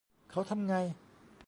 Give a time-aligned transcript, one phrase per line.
[0.31, 0.75] เขาทำไง